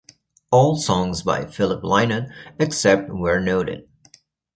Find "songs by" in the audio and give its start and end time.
0.77-1.45